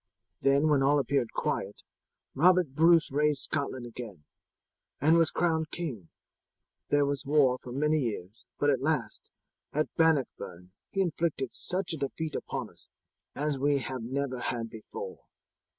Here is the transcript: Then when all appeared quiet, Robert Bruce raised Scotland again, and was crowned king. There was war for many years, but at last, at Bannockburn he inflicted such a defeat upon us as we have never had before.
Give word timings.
Then 0.41 0.67
when 0.67 0.81
all 0.81 0.97
appeared 0.97 1.31
quiet, 1.31 1.83
Robert 2.33 2.69
Bruce 2.69 3.11
raised 3.11 3.43
Scotland 3.43 3.85
again, 3.85 4.23
and 4.99 5.15
was 5.15 5.29
crowned 5.29 5.69
king. 5.69 6.09
There 6.89 7.05
was 7.05 7.23
war 7.23 7.59
for 7.59 7.71
many 7.71 7.99
years, 7.99 8.47
but 8.57 8.71
at 8.71 8.81
last, 8.81 9.29
at 9.73 9.93
Bannockburn 9.97 10.71
he 10.89 11.01
inflicted 11.01 11.53
such 11.53 11.93
a 11.93 11.97
defeat 11.97 12.33
upon 12.35 12.71
us 12.71 12.89
as 13.35 13.59
we 13.59 13.77
have 13.77 14.01
never 14.01 14.39
had 14.39 14.71
before. 14.71 15.19